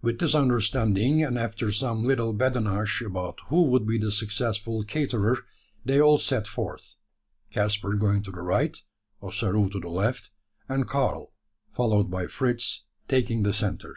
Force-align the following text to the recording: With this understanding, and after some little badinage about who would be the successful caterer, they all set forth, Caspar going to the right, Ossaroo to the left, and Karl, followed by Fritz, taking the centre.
With 0.00 0.20
this 0.20 0.32
understanding, 0.36 1.24
and 1.24 1.36
after 1.36 1.72
some 1.72 2.04
little 2.04 2.32
badinage 2.32 3.02
about 3.04 3.40
who 3.48 3.64
would 3.64 3.84
be 3.84 3.98
the 3.98 4.12
successful 4.12 4.84
caterer, 4.84 5.44
they 5.84 6.00
all 6.00 6.18
set 6.18 6.46
forth, 6.46 6.94
Caspar 7.50 7.94
going 7.94 8.22
to 8.22 8.30
the 8.30 8.42
right, 8.42 8.80
Ossaroo 9.20 9.68
to 9.70 9.80
the 9.80 9.88
left, 9.88 10.30
and 10.68 10.86
Karl, 10.86 11.32
followed 11.72 12.12
by 12.12 12.28
Fritz, 12.28 12.84
taking 13.08 13.42
the 13.42 13.52
centre. 13.52 13.96